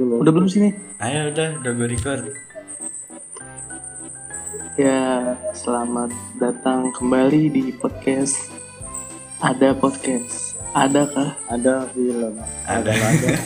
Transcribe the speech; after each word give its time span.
dulu. 0.00 0.24
Udah 0.24 0.32
belum 0.32 0.48
sini? 0.48 0.72
Ayo 1.04 1.28
udah, 1.28 1.60
udah 1.60 1.72
gue 1.76 1.88
record. 1.92 2.22
Ya, 4.80 5.36
selamat 5.52 6.08
datang 6.40 6.88
kembali 6.96 7.52
di 7.52 7.62
podcast. 7.76 8.48
Ada 9.44 9.76
podcast. 9.76 10.56
Adakah? 10.72 11.36
Ada 11.52 11.84
film. 11.92 12.40
Ada. 12.64 12.90
ada. 12.96 13.28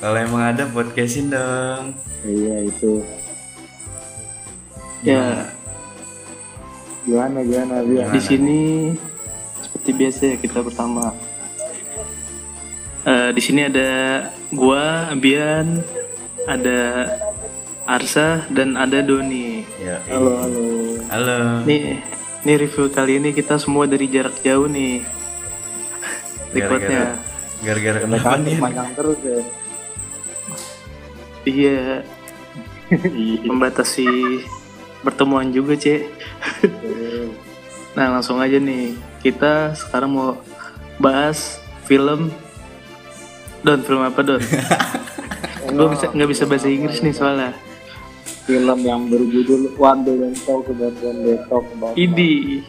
Kalau 0.00 0.18
emang 0.20 0.42
ada 0.44 0.64
podcastin 0.72 1.28
dong. 1.32 1.96
iya 2.24 2.56
itu. 2.64 3.00
Ya, 5.04 5.52
Gimana 7.06 7.38
gimana 7.46 7.74
dia? 7.86 8.10
di 8.10 8.20
sini 8.20 8.60
seperti 9.62 9.90
biasa 9.94 10.20
ya 10.34 10.36
kita 10.40 10.58
pertama. 10.64 11.14
Eh, 13.06 13.30
di 13.30 13.38
sini 13.38 13.62
ada 13.62 13.90
gua, 14.50 15.14
Abian, 15.14 15.78
ada 16.42 17.06
Arsa 17.86 18.42
dan 18.50 18.74
ada 18.74 18.98
Doni. 18.98 19.62
Ya. 19.78 20.02
Halo 20.10 20.42
halo. 20.42 20.62
Halo. 21.06 21.38
Nih, 21.70 22.02
nih 22.42 22.56
review 22.66 22.90
kali 22.90 23.22
ini 23.22 23.30
kita 23.30 23.62
semua 23.62 23.86
dari 23.86 24.10
jarak 24.10 24.34
jauh 24.42 24.66
nih. 24.66 25.06
Recordnya. 26.58 27.14
Gara-gara 27.62 27.98
kenapa 28.02 28.42
nih? 28.42 28.58
panjang 28.58 28.90
terus 28.98 29.18
ya. 29.22 29.40
Iya, 31.46 32.02
membatasi 33.46 34.42
pertemuan 35.06 35.54
juga, 35.54 35.78
Cek. 35.78 36.10
Nah, 37.94 38.18
langsung 38.18 38.42
aja 38.42 38.58
nih. 38.58 38.98
Kita 39.22 39.78
sekarang 39.78 40.10
mau 40.10 40.42
bahas 40.98 41.62
film 41.86 42.34
Don, 43.66 43.82
film 43.82 43.98
apa 44.06 44.22
Don? 44.22 44.38
Gue 45.74 45.86
bisa 45.90 46.06
nggak 46.14 46.30
bisa 46.30 46.46
bahasa 46.46 46.70
Inggris 46.70 47.02
nih 47.02 47.10
soalnya. 47.10 47.50
Film 48.46 48.78
yang 48.86 49.10
berjudul 49.10 49.74
One 49.74 50.06
Day 50.06 50.14
Don't 50.22 50.38
Talk 50.46 50.70
About 50.70 50.94
One 51.02 51.20
Day 51.26 51.36
Talk 51.50 51.66
About. 51.74 51.98
Idi. 51.98 52.62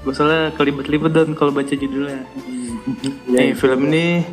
Gue 0.00 0.12
soalnya 0.16 0.56
kelibet-libet 0.56 1.12
Don 1.12 1.36
kalau 1.36 1.52
baca 1.52 1.76
judulnya. 1.76 2.24
Iya, 3.28 3.52
Nih, 3.52 3.52
film 3.52 3.92
ini 3.92 4.24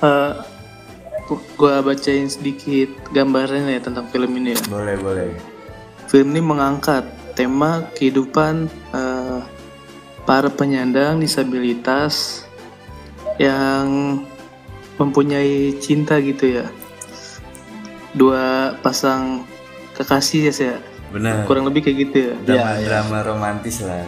eh 0.00 0.32
gua 1.60 1.84
bacain 1.84 2.32
sedikit 2.32 2.88
gambarnya 3.12 3.76
ya 3.76 3.80
tentang 3.84 4.08
film 4.08 4.32
ini 4.40 4.56
ya. 4.56 4.60
Boleh, 4.72 4.96
boleh. 4.96 5.28
Film 6.08 6.32
ini 6.32 6.40
mengangkat 6.40 7.04
tema 7.36 7.84
kehidupan 7.92 8.72
eh, 8.96 9.40
para 10.28 10.52
penyandang 10.52 11.24
disabilitas 11.24 12.44
yang 13.40 14.20
mempunyai 15.00 15.72
cinta 15.80 16.20
gitu 16.20 16.60
ya. 16.60 16.66
Dua 18.12 18.76
pasang 18.84 19.48
kekasih 19.96 20.52
ya, 20.52 20.52
saya. 20.52 20.76
Benar. 21.08 21.48
kurang 21.48 21.64
lebih 21.64 21.88
kayak 21.88 21.96
gitu 22.04 22.16
ya. 22.20 22.34
Drama, 22.44 22.76
drama 22.84 23.18
romantis 23.24 23.80
lah. 23.80 24.04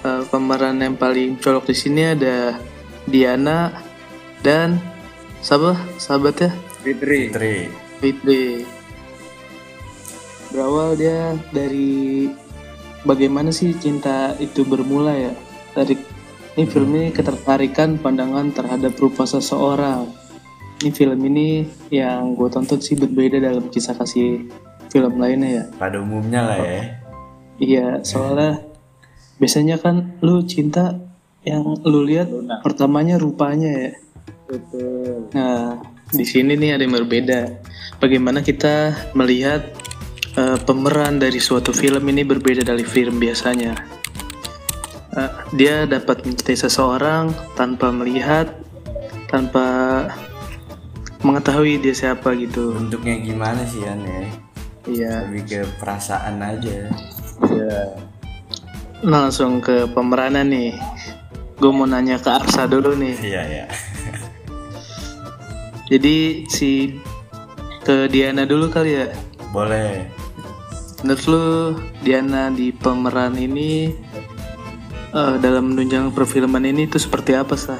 Eh, 0.00 0.24
pemeran 0.32 0.80
yang 0.80 0.96
paling 0.96 1.36
colok 1.36 1.68
di 1.68 1.76
sini 1.76 2.16
ada 2.16 2.56
Diana 3.04 3.68
dan 4.40 4.80
siapa 5.44 5.76
sahabatnya 6.00 6.56
Fitri. 6.80 7.28
Fitri. 7.28 7.56
Fitri. 8.00 8.44
Berawal 10.48 10.96
dia 10.96 11.36
dari 11.52 12.32
bagaimana 13.04 13.52
sih 13.52 13.76
cinta 13.76 14.32
itu 14.40 14.64
bermula 14.64 15.12
ya? 15.12 15.36
Dari 15.74 15.94
ini 16.58 16.64
film 16.66 16.90
ini 16.98 17.08
ketertarikan 17.14 17.96
pandangan 17.96 18.50
terhadap 18.50 18.92
rupa 18.98 19.22
seseorang. 19.24 20.10
Ini 20.80 20.90
film 20.90 21.20
ini 21.28 21.62
yang 21.92 22.34
gue 22.34 22.48
tonton 22.50 22.80
sih 22.80 22.96
berbeda 22.96 23.38
dalam 23.38 23.68
kisah 23.70 23.94
kasih 23.94 24.50
film 24.90 25.20
lainnya 25.20 25.50
ya. 25.50 25.64
Pada 25.78 26.02
umumnya 26.02 26.42
lah 26.42 26.58
ya. 26.58 26.82
Iya, 27.60 27.86
soalnya 28.02 28.64
biasanya 29.38 29.76
kan 29.78 30.18
lu 30.24 30.42
cinta 30.44 30.96
yang 31.44 31.64
lu 31.84 32.04
lihat 32.04 32.32
pertamanya 32.64 33.16
rupanya 33.20 33.70
ya. 33.70 33.92
Betul. 34.50 35.30
Nah, 35.36 35.78
di 36.10 36.24
sini 36.26 36.58
nih 36.58 36.74
ada 36.74 36.82
yang 36.82 36.96
berbeda. 36.98 37.40
Bagaimana 38.02 38.42
kita 38.42 38.96
melihat 39.14 39.70
eh, 40.34 40.58
pemeran 40.66 41.22
dari 41.22 41.38
suatu 41.38 41.70
film 41.70 42.02
ini 42.10 42.26
berbeda 42.26 42.66
dari 42.66 42.82
film 42.82 43.22
biasanya. 43.22 43.99
Eh, 45.10 45.30
dia 45.58 45.90
dapat 45.90 46.22
mencintai 46.22 46.54
seseorang 46.54 47.34
tanpa 47.58 47.90
melihat, 47.90 48.46
tanpa 49.26 50.06
mengetahui 51.26 51.82
dia 51.82 51.90
siapa 51.90 52.30
gitu. 52.38 52.78
Bentuknya 52.78 53.18
gimana 53.18 53.66
sih 53.66 53.82
An 53.90 54.06
ya? 54.06 54.22
Iya. 54.86 55.12
Lebih 55.26 55.42
ke 55.50 55.60
perasaan 55.82 56.38
aja. 56.38 56.86
Iya. 57.42 57.76
Nah, 59.02 59.26
langsung 59.26 59.58
ke 59.58 59.90
pemeranan 59.90 60.46
nih. 60.46 60.78
Gue 61.58 61.72
mau 61.74 61.90
nanya 61.90 62.22
ke 62.22 62.30
Arsa 62.30 62.70
dulu 62.70 62.94
nih. 62.94 63.16
Iya, 63.18 63.42
iya. 63.50 63.66
Jadi 65.90 66.46
si 66.46 67.02
ke 67.82 68.06
Diana 68.06 68.46
dulu 68.46 68.70
kali 68.70 68.94
ya. 68.94 69.10
Boleh. 69.50 70.06
Menurut 71.02 71.24
lu 71.26 71.46
Diana 72.06 72.46
di 72.54 72.70
pemeran 72.70 73.34
ini 73.34 73.90
eh, 75.10 75.34
dalam 75.38 75.74
menunjang 75.74 76.10
perfilman 76.10 76.64
ini 76.64 76.86
itu 76.86 76.96
seperti 76.96 77.34
apa 77.34 77.54
sah? 77.54 77.78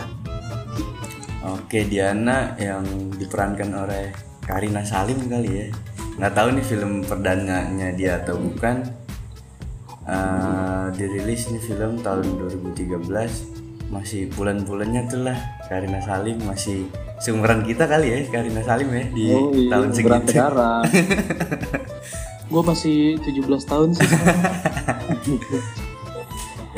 Oke, 1.46 1.86
Diana 1.86 2.54
yang 2.58 2.82
diperankan 3.14 3.70
oleh 3.72 4.10
Karina 4.42 4.82
Salim 4.82 5.18
kali 5.26 5.50
ya. 5.50 5.66
Nggak 6.18 6.32
tahu 6.34 6.48
nih 6.52 6.64
film 6.66 6.92
perdananya 7.02 7.88
dia 7.94 8.20
atau 8.20 8.36
bukan. 8.36 8.82
Eh, 10.04 10.84
dirilis 10.98 11.48
nih 11.48 11.62
film 11.62 12.02
tahun 12.02 12.26
2013 12.74 13.06
masih 13.90 14.30
bulan-bulannya 14.34 15.02
tuh 15.06 15.22
lah 15.26 15.38
Karina 15.66 15.98
Salim 15.98 16.38
masih 16.46 16.86
seumuran 17.18 17.66
kita 17.66 17.90
kali 17.90 18.06
ya 18.10 18.18
Karina 18.30 18.62
Salim 18.62 18.90
ya 18.90 19.04
di 19.10 19.24
Oh 19.30 19.50
iya. 19.50 19.70
tahun 19.70 19.88
segitu. 19.94 20.30
Gue 22.50 22.62
masih 22.66 23.14
17 23.22 23.70
tahun 23.70 23.88
sih. 23.94 24.06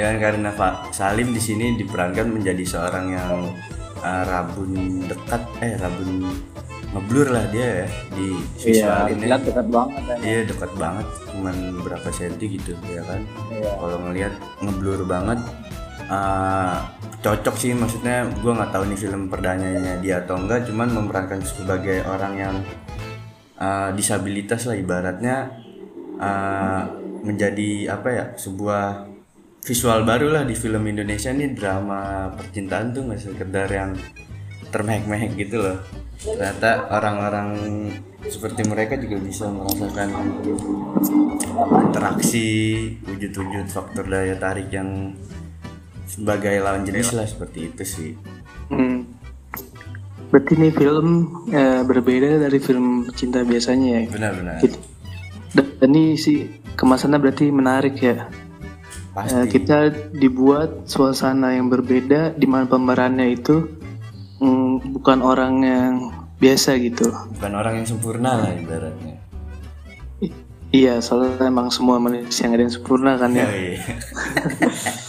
ya 0.03 0.19
Karina 0.19 0.51
Fa- 0.51 0.91
Salim 0.91 1.31
di 1.31 1.39
sini 1.39 1.79
diperankan 1.79 2.27
menjadi 2.27 2.65
seorang 2.67 3.07
yang 3.09 3.33
eh, 4.03 4.23
rabun 4.27 4.73
dekat 5.07 5.43
eh 5.63 5.79
rabun 5.79 6.27
ngeblur 6.93 7.33
lah 7.33 7.47
dia 7.49 7.87
ya 7.87 7.89
di 8.13 8.37
Iya. 8.61 9.09
visualin 9.09 9.17
ya. 9.17 9.27
Lihat 9.33 9.43
dekat 9.47 9.67
banget 9.71 10.03
ya. 10.05 10.17
Iya 10.21 10.41
dekat 10.45 10.73
banget, 10.77 11.07
cuman 11.31 11.57
berapa 11.81 12.09
senti 12.11 12.45
gitu 12.53 12.75
ya 12.85 13.01
kan. 13.07 13.23
Iya. 13.49 13.71
Kalau 13.81 13.99
ngelihat 14.05 14.35
ngeblur 14.61 15.01
banget, 15.07 15.39
eh, 16.11 16.77
cocok 17.23 17.55
sih 17.57 17.73
maksudnya. 17.73 18.29
Gue 18.43 18.53
nggak 18.53 18.75
tahu 18.75 18.85
nih 18.91 18.99
film 19.01 19.33
perdananya 19.33 20.03
dia 20.05 20.21
atau 20.21 20.37
enggak, 20.37 20.69
cuman 20.69 20.89
memerankan 20.93 21.41
sebagai 21.41 22.05
orang 22.05 22.35
yang 22.37 22.55
eh, 23.57 23.89
disabilitas 23.95 24.67
lah 24.67 24.77
ibaratnya 24.77 25.49
eh, 26.21 26.83
menjadi 27.23 27.71
apa 27.89 28.09
ya 28.11 28.25
sebuah 28.37 29.12
visual 29.63 30.03
baru 30.03 30.35
lah 30.35 30.43
di 30.43 30.59
film 30.59 30.83
Indonesia 30.91 31.31
nih 31.31 31.55
drama 31.55 32.31
percintaan 32.35 32.91
tuh 32.91 33.03
nggak 33.07 33.21
sekedar 33.23 33.69
yang 33.71 33.95
termehek-mehek 34.75 35.39
gitu 35.39 35.63
loh 35.63 35.79
ternyata 36.23 36.91
orang-orang 36.91 37.49
seperti 38.27 38.63
mereka 38.67 38.95
juga 38.99 39.19
bisa 39.23 39.51
merasakan 39.51 40.09
interaksi 41.91 42.47
wujud-wujud 43.07 43.67
faktor 43.71 44.07
daya 44.07 44.39
tarik 44.39 44.71
yang 44.71 45.15
sebagai 46.07 46.59
lawan 46.63 46.87
jenis 46.87 47.15
lah 47.15 47.27
seperti 47.27 47.71
itu 47.71 47.85
sih 47.87 48.13
Hmm. 48.73 49.05
Berarti 50.33 50.57
ini 50.57 50.73
film 50.73 51.09
eh, 51.53 51.85
berbeda 51.85 52.41
dari 52.41 52.57
film 52.57 53.05
cinta 53.13 53.45
biasanya 53.45 54.01
ya. 54.01 54.03
benar-benar 54.09 54.65
Gitu. 54.65 54.79
Dan 55.53 55.93
ini 55.93 56.17
sih 56.17 56.49
kemasannya 56.73 57.21
berarti 57.21 57.53
menarik 57.53 58.01
ya. 58.01 58.33
Eh, 59.13 59.17
pasti 59.21 59.61
kita 59.61 59.79
dibuat 60.17 60.89
suasana 60.89 61.53
yang 61.53 61.69
berbeda 61.69 62.33
di 62.33 62.49
mana 62.49 62.65
pemerannya 62.65 63.37
itu 63.37 63.69
mm, 64.41 64.97
bukan 64.97 65.21
orang 65.21 65.55
yang 65.61 65.93
biasa 66.41 66.81
gitu. 66.81 67.13
bukan 67.37 67.53
orang 67.53 67.85
yang 67.85 67.87
sempurna 67.87 68.41
lah 68.41 68.51
ibaratnya 68.51 69.21
I- 70.19 70.33
Iya, 70.73 71.05
soalnya 71.05 71.45
emang 71.45 71.69
semua 71.69 72.01
manusia 72.01 72.49
yang 72.49 72.57
ada 72.57 72.65
yang 72.65 72.73
sempurna 72.73 73.21
kan 73.21 73.37
ya. 73.37 73.45
Yoi. 73.45 73.77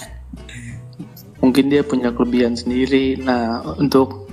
Mungkin 1.42 1.72
dia 1.72 1.88
punya 1.88 2.12
kelebihan 2.12 2.60
sendiri. 2.60 3.16
Nah, 3.18 3.64
untuk 3.80 4.28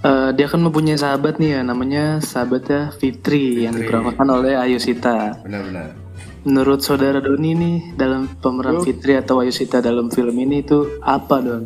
eh, 0.00 0.32
dia 0.32 0.48
kan 0.48 0.64
mempunyai 0.64 0.96
sahabat 0.96 1.36
nih 1.36 1.56
ya, 1.56 1.60
namanya 1.60 2.24
sahabatnya 2.24 2.96
Fitri, 2.96 3.68
yang 3.68 3.76
diperankan 3.76 4.24
oleh 4.24 4.56
Ayu 4.56 4.80
Sita. 4.80 5.36
benar-benar 5.44 6.07
Menurut 6.46 6.84
saudara 6.84 7.18
Doni 7.18 7.54
nih 7.56 7.76
dalam 7.98 8.30
pemeran 8.38 8.82
Fitri 8.84 9.18
atau 9.18 9.42
Ayu 9.42 9.50
Sita 9.50 9.82
dalam 9.82 10.12
film 10.12 10.34
ini 10.38 10.62
itu 10.62 11.00
apa 11.02 11.42
Don? 11.42 11.64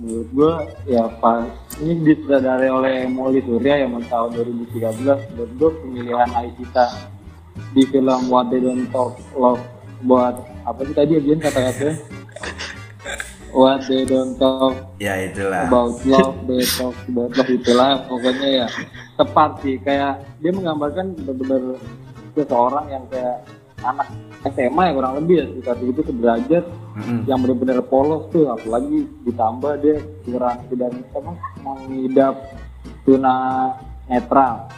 menurut 0.00 0.28
gue 0.32 0.52
ya 0.96 1.04
pas 1.20 1.44
ini 1.76 2.00
disutradarai 2.00 2.72
oleh 2.72 3.04
Molly 3.04 3.44
Surya 3.44 3.84
yang 3.84 4.00
tahun 4.08 4.32
2013 4.32 4.96
menurut 5.36 5.52
gue 5.60 5.70
pemilihan 5.84 6.28
Aisyita 6.32 6.86
di 7.76 7.84
film 7.84 8.32
What 8.32 8.48
They 8.48 8.64
Don't 8.64 8.88
Talk 8.88 9.20
Love 9.36 9.60
buat 10.00 10.40
apa 10.64 10.80
sih 10.88 10.96
tadi 10.96 11.20
Abian 11.20 11.36
kata-katanya 11.44 12.00
What 13.52 13.84
They 13.92 14.08
Don't 14.08 14.40
Talk 14.40 14.96
ya 14.96 15.20
itulah. 15.20 15.68
About 15.68 16.00
love, 16.08 16.36
they 16.48 16.64
talk 16.64 16.96
about 17.04 17.36
love 17.36 17.50
itulah 17.52 17.90
pokoknya 18.08 18.48
ya. 18.64 18.66
Tepat 19.20 19.50
sih 19.60 19.76
kayak 19.84 20.24
dia 20.40 20.52
menggambarkan 20.56 21.12
benar-benar 21.12 21.76
seseorang 22.34 22.86
yang 22.90 23.04
kayak 23.10 23.46
anak 23.80 24.08
SMA 24.44 24.82
ya 24.90 24.92
kurang 24.96 25.14
lebih 25.20 25.34
ya. 25.36 25.44
Sekitar 25.52 25.76
itu 25.80 26.00
sederajat 26.04 26.64
Mm-mm. 26.96 27.20
yang 27.28 27.38
benar-benar 27.40 27.80
polos 27.86 28.28
tuh 28.32 28.50
apalagi 28.50 29.08
ditambah 29.24 29.72
dia 29.80 29.96
kurang 30.26 30.58
tidak 30.68 30.88
apa 31.16 31.32
mengidap 31.64 32.34
tuna 33.04 33.34
netral. 34.08 34.68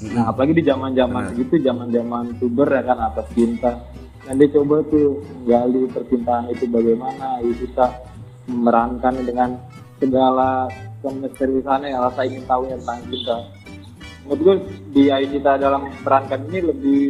Nah 0.00 0.24
apalagi 0.32 0.56
di 0.56 0.64
zaman 0.64 0.96
zaman 0.96 1.22
Benar. 1.28 1.32
segitu 1.36 1.54
zaman 1.60 1.88
zaman 1.92 2.24
tuber 2.40 2.68
ya 2.72 2.82
kan 2.84 2.98
atas 3.00 3.26
cinta. 3.36 3.72
Dan 4.20 4.36
dia 4.36 4.52
coba 4.52 4.84
tuh 4.88 5.24
menggali 5.24 5.88
percintaan 5.90 6.44
itu 6.52 6.64
bagaimana 6.68 7.40
itu 7.40 7.66
bisa 7.66 8.04
memerankan 8.46 9.14
dengan 9.24 9.56
segala 9.96 10.68
kemisteriusannya 11.00 11.96
rasa 11.96 12.20
ingin 12.28 12.44
tahu 12.44 12.68
tentang 12.68 13.00
cinta 13.08 13.36
menurut 14.26 14.40
gue 14.40 14.54
di 14.92 15.02
Aisyita 15.08 15.56
dalam 15.60 15.90
perankan 16.04 16.46
ini 16.50 16.58
lebih 16.64 17.02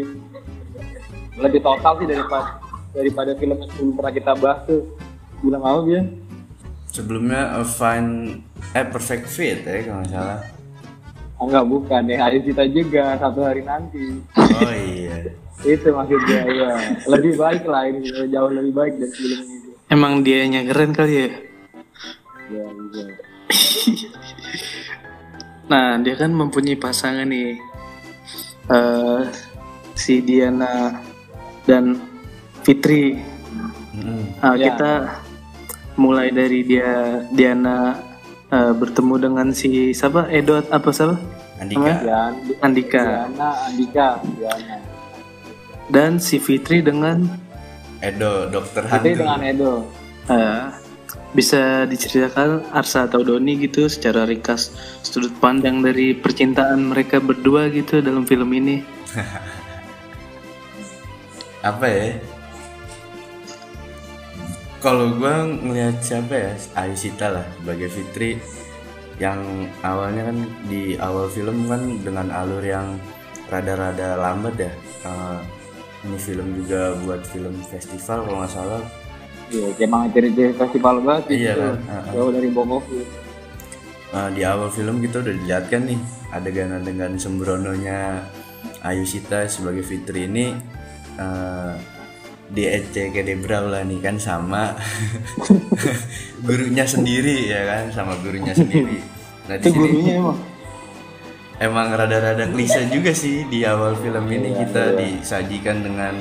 lebih 1.40 1.60
total 1.64 1.98
sih 2.00 2.08
daripada 2.08 2.60
daripada 2.90 3.30
film 3.38 3.56
yang 3.58 3.70
sebelum 3.70 3.92
pernah 3.96 4.12
kita 4.12 4.32
bahas 4.38 4.60
tuh. 4.66 4.82
Bilang 5.40 5.64
apa 5.64 5.80
ya 5.88 6.02
sebelumnya 6.90 7.54
a 7.54 7.62
fine 7.62 8.42
eh 8.74 8.86
perfect 8.86 9.30
fit 9.30 9.62
ya 9.62 9.80
kalau 9.86 10.02
nggak 10.02 10.12
salah. 10.12 10.40
Oh, 11.40 11.48
enggak 11.48 11.66
bukan. 11.72 12.00
Deh 12.04 12.20
Aisyita 12.20 12.64
juga 12.68 13.16
satu 13.16 13.40
hari 13.40 13.64
nanti. 13.64 14.20
Oh 14.36 14.74
iya. 14.92 15.32
Itu 15.64 15.88
maksudnya 15.96 16.44
ya 16.44 16.70
lebih 17.08 17.40
baik 17.40 17.64
lah 17.64 17.88
ini 17.88 18.28
jauh 18.28 18.52
lebih 18.52 18.72
baik 18.76 18.94
dari 19.00 19.14
film 19.16 19.40
ini. 19.48 19.70
Emang 19.88 20.20
dianya 20.20 20.60
keren 20.68 20.92
kali 20.92 21.14
ya. 21.16 21.28
ya 22.52 22.66
iya. 22.68 23.06
Nah, 25.70 25.96
dia 25.96 26.14
kan 26.14 26.30
mempunyai 26.30 26.76
pasangan 26.76 27.26
nih. 27.26 27.56
eh 28.70 29.22
si 29.94 30.22
Diana 30.22 30.94
dan 31.66 31.98
Fitri. 32.62 33.18
Nah, 34.38 34.54
Ya. 34.54 34.70
kita 34.70 34.92
mulai 35.96 36.30
dari 36.30 36.62
dia 36.62 37.18
Diana 37.30 37.98
eh, 38.46 38.72
bertemu 38.72 39.14
dengan 39.20 39.46
si 39.50 39.90
siapa? 39.90 40.26
Edot 40.28 40.62
apa 40.70 40.90
siapa? 40.90 41.18
Andika 41.58 41.92
Dian, 41.98 42.32
Andika. 42.60 43.02
Diana 43.04 43.48
Andika 43.64 44.06
Diana 44.24 44.76
Dan 45.86 46.16
si 46.16 46.38
Fitri 46.38 46.80
dengan 46.80 47.26
Edo 48.00 48.48
dokter 48.48 48.80
itu 48.80 48.92
hantu 48.92 49.10
dengan 49.12 49.40
Edo 49.44 49.72
eh, 50.26 50.62
bisa 51.30 51.86
diceritakan 51.86 52.74
Arsa 52.74 53.06
atau 53.06 53.22
Doni 53.22 53.54
gitu 53.62 53.86
secara 53.86 54.26
ringkas 54.26 54.74
sudut 55.06 55.30
pandang 55.38 55.78
dari 55.78 56.10
percintaan 56.12 56.90
mereka 56.90 57.22
berdua 57.22 57.70
gitu 57.70 58.02
dalam 58.02 58.26
film 58.26 58.50
ini. 58.50 58.82
apa 61.70 61.86
ya? 61.86 62.08
Kalau 64.80 65.12
gua 65.14 65.44
ngelihat 65.44 66.00
siapa 66.00 66.34
ya? 66.34 66.52
Aisyita 66.74 67.30
lah 67.30 67.46
sebagai 67.60 67.92
Fitri. 67.92 68.40
Yang 69.20 69.68
awalnya 69.84 70.32
kan 70.32 70.38
di 70.66 70.96
awal 70.96 71.28
film 71.28 71.68
kan 71.68 72.00
dengan 72.00 72.32
alur 72.32 72.64
yang 72.64 72.96
rada-rada 73.52 74.16
lambat 74.16 74.56
ya. 74.56 74.72
Eh, 75.04 75.38
ini 76.08 76.16
film 76.16 76.48
juga 76.64 76.96
buat 77.04 77.20
film 77.28 77.52
festival 77.68 78.24
kalau 78.24 78.40
nggak 78.40 78.52
salah 78.56 78.82
Iya, 79.50 79.66
emang 79.80 80.10
ciri-ciri 80.10 80.54
festival 80.54 81.02
banget 81.02 81.22
sih 81.26 81.36
Iya 81.42 81.52
kan. 81.54 81.74
Jauh 82.10 82.30
dari 82.30 82.48
Bokofi. 82.48 83.02
Eh, 84.10 84.28
di 84.32 84.42
awal 84.42 84.68
film 84.68 84.98
kita 84.98 85.20
udah 85.20 85.34
dilihatkan 85.36 85.82
nih 85.86 86.00
adegan-adegan 86.30 87.14
sembrononya 87.14 88.26
Ayushita 88.80 89.44
sebagai 89.46 89.82
Fitri 89.82 90.24
ini 90.24 90.54
eh 91.14 91.74
di 92.50 92.66
EC 92.66 93.14
Kedebra 93.14 93.62
lah 93.62 93.82
nih 93.82 94.00
kan 94.00 94.18
sama 94.18 94.74
gurunya 96.46 96.82
sendiri 96.82 97.46
ya 97.46 97.60
kan 97.64 97.82
sama 97.90 98.18
gurunya 98.18 98.50
sendiri. 98.50 98.98
Nah 99.46 99.54
di 99.54 99.62
Itu 99.62 99.70
sini 99.70 99.78
gurunya 99.78 100.14
emang. 100.18 100.38
emang 101.60 101.86
rada-rada 101.92 102.44
klise 102.48 102.90
juga 102.90 103.12
sih 103.12 103.46
di 103.46 103.62
awal 103.62 103.94
film 103.94 104.26
ini 104.26 104.50
Iya, 104.50 104.58
kita 104.60 104.82
iya. 104.84 104.96
disajikan 104.98 105.76
dengan 105.82 106.14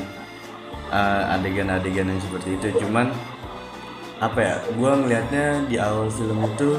uh, 0.90 1.34
adegan-adegan 1.38 2.10
yang 2.10 2.22
seperti 2.22 2.58
itu. 2.60 2.86
Cuman 2.86 3.14
apa 4.20 4.40
ya 4.44 4.56
gua 4.76 5.00
ngelihatnya 5.00 5.64
di 5.72 5.80
awal 5.80 6.12
film 6.12 6.44
itu 6.44 6.76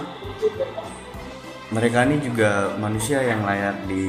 mereka 1.73 2.05
ini 2.05 2.21
juga 2.21 2.75
manusia 2.77 3.23
yang 3.25 3.47
layak 3.47 3.89
di 3.89 4.05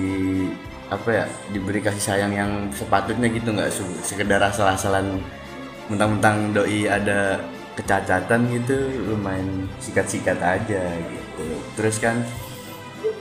apa 0.92 1.08
ya 1.08 1.26
diberi 1.56 1.80
kasih 1.80 2.04
sayang 2.04 2.34
yang 2.36 2.52
sepatutnya 2.76 3.32
gitu 3.32 3.56
nggak 3.56 3.72
se- 3.72 4.02
sekedar 4.04 4.44
asal-asalan 4.44 5.24
mentang-mentang 5.88 6.52
doi 6.52 6.92
ada 6.92 7.40
kecacatan 7.80 8.52
gitu 8.52 8.76
lumayan 9.08 9.70
sikat-sikat 9.80 10.36
aja 10.44 10.84
gitu. 10.92 11.46
Terus 11.80 11.96
kan 12.04 12.20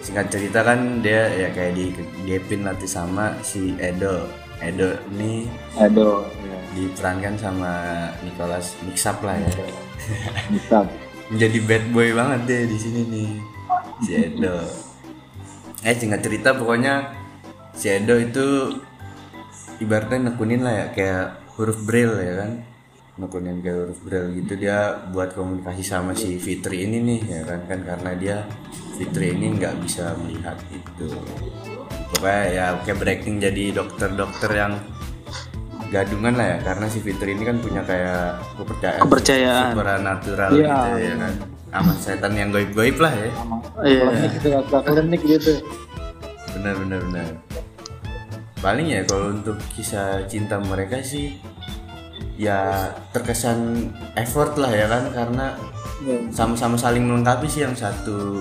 singkat 0.03 0.27
cerita 0.33 0.67
kan 0.67 0.99
dia 0.99 1.31
ya 1.31 1.49
kayak 1.55 1.77
di 1.79 1.95
Gepin 2.27 2.67
latih 2.67 2.91
sama 2.91 3.37
si 3.47 3.79
Edo 3.79 4.27
Edo 4.61 4.93
ini 5.17 5.49
Edo. 5.81 6.29
Ya. 6.45 6.59
diperankan 6.77 7.35
sama 7.41 7.73
Nicholas 8.21 8.77
Mixap 8.85 9.25
lah 9.25 9.37
ya 9.41 9.51
Bisa. 10.53 10.85
menjadi 11.33 11.59
bad 11.65 11.85
boy 11.95 12.09
banget 12.13 12.41
deh 12.47 12.63
di 12.69 12.79
sini 12.79 13.01
nih 13.09 13.31
si 14.05 14.11
Edo 14.17 14.57
eh 15.81 15.95
singkat 15.97 16.21
cerita 16.21 16.53
pokoknya 16.53 17.09
si 17.73 17.89
Edo 17.89 18.21
itu 18.21 18.77
ibaratnya 19.81 20.31
nekunin 20.33 20.61
lah 20.61 20.75
ya 20.77 20.87
kayak 20.93 21.27
huruf 21.57 21.81
braille 21.89 22.21
ya 22.21 22.35
kan 22.45 22.51
nekunin 23.17 23.65
kayak 23.65 23.79
huruf 23.89 24.01
braille 24.05 24.31
gitu 24.45 24.53
dia 24.61 25.09
buat 25.13 25.33
komunikasi 25.33 25.81
sama 25.81 26.13
si 26.13 26.37
Fitri 26.37 26.85
ini 26.85 27.01
nih 27.01 27.21
ya 27.25 27.41
kan 27.49 27.61
kan 27.65 27.81
karena 27.85 28.11
dia 28.17 28.37
Fitri 29.01 29.33
ini 29.33 29.57
nggak 29.57 29.81
bisa 29.81 30.13
melihat 30.21 30.57
itu 30.69 31.09
pokoknya 32.21 32.45
ya 32.47 32.67
kayak 32.79 32.99
breaking 32.99 33.37
jadi 33.41 33.65
dokter-dokter 33.75 34.51
yang 34.53 34.73
gadungan 35.89 36.37
lah 36.37 36.47
ya 36.47 36.59
karena 36.63 36.87
si 36.87 37.01
Fitri 37.01 37.33
ini 37.33 37.43
kan 37.43 37.59
punya 37.59 37.83
kayak 37.83 38.39
kepercayaan 38.55 39.01
Kepercayaan. 39.01 39.73
supernatural 39.73 40.51
Iya. 40.53 40.69
gitu 40.71 40.99
ya 41.01 41.15
kan 41.19 41.35
sama 41.71 41.93
setan 41.97 42.33
yang 42.35 42.51
goib-goib 42.51 42.97
lah 42.99 43.11
ya 43.11 43.29
Sama. 43.33 43.57
Iya. 43.81 44.03
Klinik 44.05 44.31
gitu, 44.37 44.49
klinik 44.85 45.23
gitu. 45.25 45.53
benar 46.53 46.75
benar 46.77 47.01
benar 47.03 47.27
paling 48.57 48.87
ya 48.87 49.01
kalau 49.03 49.33
untuk 49.33 49.57
kisah 49.73 50.21
cinta 50.27 50.61
mereka 50.61 51.01
sih 51.01 51.41
ya 52.37 52.91
terkesan 53.11 53.89
effort 54.15 54.55
lah 54.55 54.69
ya 54.69 54.87
kan 54.87 55.09
karena 55.11 55.47
Ya. 56.01 56.17
sama-sama 56.33 56.81
saling 56.81 57.05
melengkapi 57.05 57.45
sih 57.45 57.61
yang 57.61 57.77
satu 57.77 58.41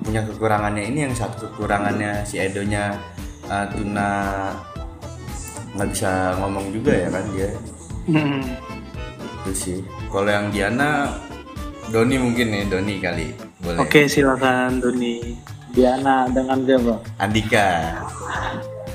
punya 0.00 0.22
kekurangannya 0.22 0.86
ini 0.86 1.10
yang 1.10 1.14
satu 1.16 1.50
kekurangannya 1.50 2.22
si 2.22 2.38
Edonya 2.38 2.94
uh, 3.50 3.66
tuna 3.68 4.10
nggak 5.70 5.88
bisa 5.88 6.10
ngomong 6.38 6.70
juga 6.70 6.92
ya 6.96 7.08
kan 7.08 7.24
dia 7.32 7.50
Hmm. 8.06 8.42
itu 9.20 9.52
sih 9.52 9.78
kalau 10.08 10.26
yang 10.26 10.48
Diana 10.48 11.14
Doni 11.86 12.16
mungkin 12.16 12.48
nih 12.48 12.64
Doni 12.66 12.94
kali 12.98 13.30
boleh 13.60 13.78
Oke, 13.78 14.06
silakan 14.06 14.80
Doni. 14.80 15.36
Diana 15.70 16.26
dengan 16.26 16.58
siapa? 16.64 16.96
Andika 17.18 17.68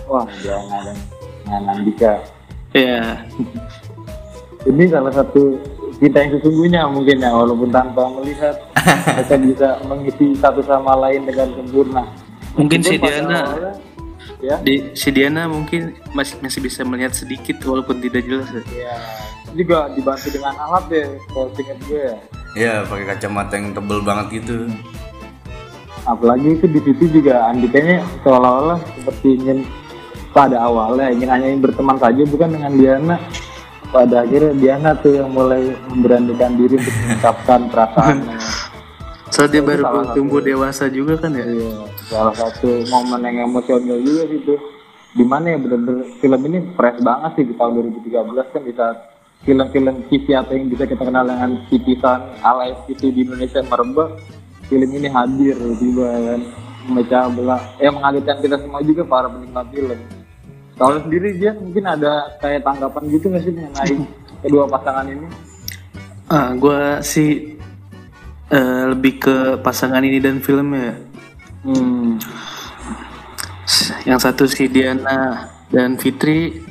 Wah, 0.05 0.27
Diana 0.35 0.77
dan 0.83 0.97
dengan 1.39 1.63
Andika. 1.71 2.13
Ya, 2.73 3.23
Ini 4.65 4.83
salah 4.85 5.13
satu 5.13 5.55
kita 5.95 6.17
yang 6.17 6.31
sesungguhnya 6.35 6.81
mungkin 6.89 7.17
ya, 7.17 7.31
walaupun 7.31 7.69
tanpa 7.69 8.09
melihat 8.11 8.57
mereka 9.07 9.35
bisa 9.39 9.67
mengisi 9.85 10.35
satu 10.35 10.59
sama 10.59 10.97
lain 10.99 11.23
dengan 11.23 11.47
sempurna. 11.53 12.03
mungkin 12.53 12.79
si 12.81 12.95
Diana 12.97 13.39
awalnya, 13.45 13.71
ya, 14.41 14.55
di 14.63 14.91
si 14.97 15.09
Diana 15.11 15.47
mungkin 15.47 15.95
masih 16.11 16.39
masih 16.39 16.59
bisa 16.63 16.81
melihat 16.87 17.15
sedikit 17.15 17.59
walaupun 17.63 17.99
tidak 17.99 18.25
jelas. 18.25 18.47
ya. 18.51 18.63
ya 18.91 18.97
juga 19.55 19.87
dibantu 19.95 20.27
dengan 20.35 20.53
alat 20.59 20.83
deh, 20.91 21.07
kalau 21.31 21.47
ingat 21.55 21.79
gue 21.87 22.03
ya. 22.03 22.15
ya 22.55 22.73
pakai 22.83 23.05
kacamata 23.15 23.53
yang 23.55 23.71
tebel 23.71 23.99
banget 24.03 24.43
gitu 24.43 24.67
apalagi 26.05 26.59
itu 26.59 26.65
di 26.69 26.79
situ 26.85 27.03
juga 27.19 27.49
Andikanya 27.49 28.05
seolah-olah 28.21 28.79
seperti 28.93 29.41
ingin 29.41 29.59
pada 30.31 30.61
awalnya 30.61 31.09
ingin 31.09 31.29
hanya 31.31 31.47
ingin 31.49 31.65
berteman 31.65 31.97
saja 31.97 32.21
bukan 32.29 32.49
dengan 32.53 32.71
Diana 32.77 33.17
pada 33.89 34.27
akhirnya 34.27 34.53
Diana 34.53 34.89
tuh 34.99 35.17
yang 35.17 35.33
mulai 35.33 35.73
memberanikan 35.89 36.59
diri 36.59 36.77
untuk 36.77 36.93
mengungkapkan 37.01 37.59
perasaannya 37.73 38.37
Soalnya 39.35 39.51
dia 39.51 39.63
baru 39.67 40.15
tumbuh 40.15 40.39
dewasa 40.39 40.87
juga 40.87 41.19
kan 41.19 41.35
ya. 41.35 41.43
Iya, 41.43 41.91
salah 42.09 42.35
satu 42.37 42.85
momen 42.89 43.21
yang 43.25 43.49
emosional 43.49 43.97
juga 44.01 44.23
sih 44.29 44.39
itu. 44.41 44.55
Di 45.15 45.23
mana 45.23 45.55
ya 45.55 45.57
bener-bener 45.57 46.11
film 46.19 46.41
ini 46.51 46.59
fresh 46.75 46.99
banget 46.99 47.31
sih 47.39 47.45
di 47.47 47.53
tahun 47.55 47.71
2013 48.03 48.51
kan 48.51 48.61
di 48.67 48.73
saat 48.75 48.97
film-film 49.47 49.95
TV 50.11 50.25
atau 50.35 50.53
yang 50.57 50.67
bisa 50.67 50.83
kita 50.83 51.03
kenal 51.05 51.23
dengan 51.23 51.51
titisan 51.71 52.19
ala 52.43 52.67
FTV 52.83 53.01
di 53.15 53.19
Indonesia 53.23 53.61
merebak, 53.63 54.19
film 54.67 54.89
ini 54.91 55.07
hadir 55.07 55.55
tiba 55.79 56.07
kan 56.09 56.41
memecah 56.85 57.25
belah, 57.33 57.61
ya 57.81 57.89
mengagetkan 57.89 58.37
kita 58.45 58.55
semua 58.61 58.81
juga 58.85 59.01
para 59.05 59.27
penikmat 59.29 59.65
film. 59.73 59.99
Kalau 60.75 60.97
sendiri 61.01 61.39
dia 61.39 61.55
mungkin 61.55 61.83
ada 61.87 62.35
kayak 62.43 62.61
tanggapan 62.67 63.03
gitu 63.07 63.25
nggak 63.31 63.43
sih 63.47 63.53
mengenai 63.55 63.95
kedua 64.43 64.63
pasangan 64.67 65.05
ini? 65.07 65.27
Ah, 66.27 66.51
gua 66.57 66.99
sih 66.99 67.55
eh, 68.51 68.83
lebih 68.91 69.13
ke 69.23 69.35
pasangan 69.63 70.03
ini 70.03 70.19
dan 70.19 70.43
filmnya. 70.43 71.14
Hmm, 71.65 72.21
Yang 74.05 74.19
satu 74.21 74.43
si 74.45 74.69
Diana 74.69 75.49
dan 75.73 75.97
Fitri. 75.97 76.61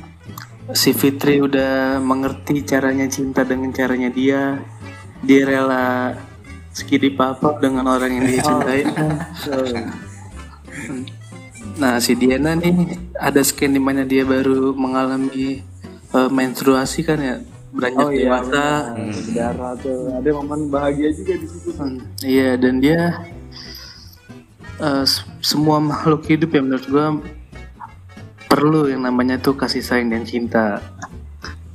Si 0.71 0.95
Fitri 0.95 1.43
udah 1.43 1.99
mengerti 1.99 2.63
caranya 2.63 3.05
cinta 3.11 3.43
dengan 3.43 3.75
caranya 3.75 4.07
dia. 4.07 4.63
Dia 5.19 5.41
rela 5.43 6.15
skidi 6.71 7.11
papa 7.11 7.59
dengan 7.59 7.91
orang 7.91 8.11
yang 8.19 8.25
dia 8.25 8.41
cintai. 8.41 8.81
Nah, 11.75 11.99
si 11.99 12.15
Diana 12.15 12.55
nih 12.55 12.95
ada 13.19 13.43
scan 13.43 13.75
di 13.75 13.83
mana 13.83 14.07
dia 14.07 14.23
baru 14.23 14.71
mengalami 14.71 15.59
eh, 16.15 16.29
menstruasi 16.31 17.03
kan 17.03 17.19
ya, 17.19 17.35
beranjak 17.75 18.07
oh 18.07 18.11
iya, 18.15 18.19
dewasa. 18.23 18.67
Darah 19.35 19.73
tuh, 19.75 20.07
ada 20.15 20.29
momen 20.39 20.71
bahagia 20.71 21.11
juga 21.11 21.35
di 21.35 21.47
situ. 21.51 21.75
Hmm, 21.75 21.99
Iya 22.23 22.55
dan 22.55 22.79
dia 22.79 23.19
eh, 24.81 25.05
semua 25.39 25.77
makhluk 25.79 26.25
hidup 26.27 26.55
ya 26.55 26.61
menurut 26.63 26.87
gua 26.89 27.05
perlu 28.45 28.87
yang 28.87 29.03
namanya 29.03 29.35
tuh 29.41 29.55
kasih 29.57 29.83
sayang 29.83 30.11
dan 30.11 30.23
cinta. 30.23 30.79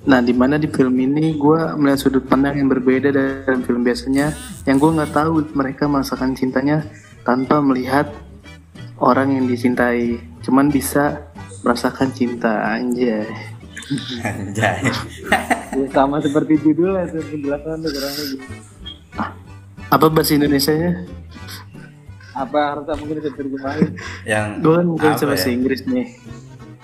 Nah 0.09 0.25
di 0.25 0.33
mana 0.33 0.57
di 0.57 0.64
film 0.66 0.97
ini 0.97 1.37
gua 1.37 1.76
melihat 1.76 2.09
sudut 2.09 2.25
pandang 2.25 2.57
yang 2.57 2.73
berbeda 2.73 3.12
dari 3.12 3.61
film 3.62 3.85
biasanya 3.85 4.33
yang 4.64 4.80
gua 4.80 5.02
nggak 5.02 5.12
tahu 5.12 5.45
mereka 5.52 5.85
merasakan 5.85 6.33
cintanya 6.33 6.85
tanpa 7.21 7.61
melihat 7.61 8.09
orang 9.00 9.37
yang 9.37 9.45
dicintai, 9.49 10.21
cuman 10.45 10.69
bisa 10.69 11.25
merasakan 11.64 12.12
cinta 12.12 12.64
anjay. 12.69 13.28
Anjay. 14.25 14.88
Ya, 15.71 15.87
sama 15.92 16.21
seperti 16.21 16.61
judulnya 16.61 17.09
tuh 17.09 17.23
penjelasan 17.28 17.76
tuh 17.80 17.90
kurang 17.90 18.14
lebih. 18.16 18.40
Apa 19.90 20.07
bahasa 20.07 20.33
Indonesia-nya? 20.38 21.20
Apa 22.40 22.59
harusnya 22.73 22.94
mungkin 22.97 23.16
bisa 23.18 23.30
terjemahin? 23.32 23.88
yang 24.25 24.47
Gue 24.59 24.75
kan 24.75 24.87
mungkin 24.87 25.11
bahasa 25.12 25.47
ya? 25.47 25.52
Inggris 25.52 25.80
nih. 25.85 26.06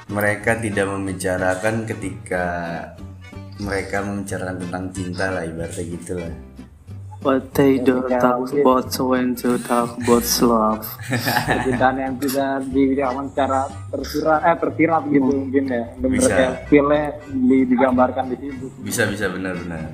mereka 0.07 0.55
tidak 0.57 0.87
membicarakan 0.87 1.75
ketika 1.85 2.45
mereka 3.59 3.97
membicarakan 4.01 4.57
tentang 4.61 4.85
cinta 4.91 5.25
lah 5.31 5.43
ibaratnya 5.43 5.85
gitu 5.89 6.15
lah 6.15 6.35
What 7.19 7.51
they 7.51 7.81
don't 7.81 8.07
Ya, 8.07 8.23
talk 8.23 8.39
mungkin. 8.39 8.63
about 8.63 8.87
when 9.03 9.35
to 9.35 9.59
talk 9.61 9.99
about 9.99 10.23
love. 10.41 10.87
Percintaan 11.49 11.99
yang 11.99 12.15
tidak 12.17 12.63
digambarkan 12.71 13.27
secara 13.27 13.61
tersirat, 13.91 14.41
eh 14.45 14.57
tersirat 14.57 15.03
gitu 15.11 15.27
mungkin 15.27 15.65
ya. 15.67 15.85
Bener 15.97 16.23
Bisa. 16.23 16.31
kayak 16.31 16.53
feel-nya 16.71 17.03
di- 17.27 17.67
digambarkan 17.67 18.25
di 18.31 18.37
situ. 18.39 18.67
bisa 18.79 19.11
bisa 19.11 19.27
benar-benar 19.27 19.91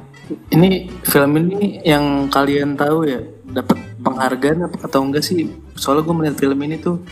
Ini 0.51 0.71
film 1.03 1.33
ini 1.41 1.81
yang 1.83 2.05
kalian 2.29 2.77
tahu 2.77 2.99
ya 3.07 3.25
dapat 3.53 3.79
penghargaan 4.01 4.67
apa 4.67 4.77
atau 4.89 5.05
enggak 5.05 5.23
sih? 5.23 5.53
Soalnya 5.77 6.09
gue 6.09 6.15
melihat 6.17 6.37
film 6.41 6.59
ini 6.65 6.81
tuh 6.81 7.05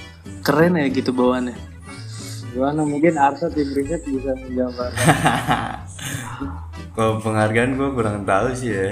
keren 0.42 0.80
ya 0.80 0.88
gitu 0.88 1.12
bawaannya. 1.12 1.54
Gimana 2.50 2.82
mungkin 2.82 3.14
Arsa 3.14 3.46
tim 3.52 3.70
riset 3.70 4.02
bisa 4.08 4.34
menggambarkan. 4.34 5.06
kalau 6.94 7.22
penghargaan 7.22 7.78
gue 7.78 7.88
kurang 7.94 8.26
tahu 8.26 8.52
sih 8.52 8.70
ya 8.74 8.88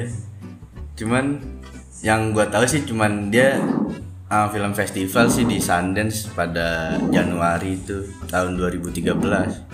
cuman 0.98 1.38
yang 2.00 2.30
gue 2.30 2.46
tahu 2.46 2.64
sih 2.66 2.82
cuman 2.86 3.30
dia 3.30 3.58
uh, 4.28 4.48
film 4.48 4.72
festival 4.72 5.26
sih 5.28 5.44
di 5.44 5.58
Sundance 5.58 6.28
pada 6.32 6.96
Januari 7.08 7.76
itu 7.76 8.04
tahun 8.28 8.60
2013 8.60 9.16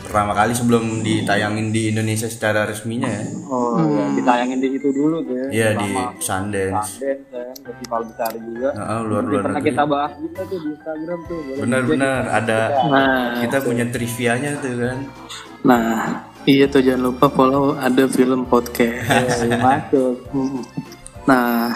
pertama 0.01 0.33
kali 0.33 0.55
sebelum 0.55 1.03
ditayangin 1.03 1.71
di 1.71 1.91
Indonesia 1.91 2.31
secara 2.31 2.65
resminya 2.65 3.11
ya 3.11 3.23
Oh, 3.45 3.79
ya, 3.79 4.07
ditayangin 4.19 4.59
di 4.59 4.69
situ 4.75 4.89
dulu 4.91 5.23
tuh 5.23 5.37
ya. 5.37 5.47
Iya 5.53 5.69
di 5.79 5.91
Sundance 6.19 6.99
Sundance 6.99 7.29
ya, 7.31 7.45
festival 7.63 8.01
besar 8.09 8.33
juga. 8.35 8.69
Heeh, 8.75 9.01
luar-luar 9.05 9.43
Pernah 9.47 9.61
negeri 9.61 9.71
kita 9.71 9.85
bahas 9.85 10.13
juga 10.19 10.41
tuh 10.43 10.59
di 10.59 10.69
Instagram 10.75 11.19
tuh. 11.29 11.39
Boleh 11.45 11.59
benar-benar 11.61 12.19
ada 12.33 12.59
Nah, 12.85 13.27
kita 13.43 13.57
punya 13.63 13.85
trivianya 13.91 14.51
tuh 14.59 14.75
kan 14.79 14.99
nah 15.65 16.21
iya 16.45 16.69
tuh 16.69 16.85
jangan 16.85 17.09
lupa 17.09 17.27
follow 17.33 17.73
ada 17.81 18.05
film 18.05 18.45
podcast. 18.45 19.49
Ya, 19.49 19.57
masuk. 19.57 20.21
Hmm. 20.29 20.61
Nah, 21.25 21.73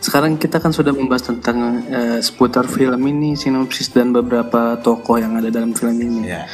sekarang 0.00 0.40
kita 0.40 0.56
kan 0.56 0.72
sudah 0.72 0.96
membahas 0.96 1.28
tentang 1.28 1.84
eh, 1.92 2.18
seputar 2.24 2.64
film 2.64 3.00
ini, 3.04 3.36
sinopsis 3.36 3.92
dan 3.92 4.16
beberapa 4.16 4.80
tokoh 4.80 5.20
yang 5.20 5.36
ada 5.36 5.52
dalam 5.52 5.76
film 5.76 5.96
ini. 6.00 6.32
ya 6.32 6.48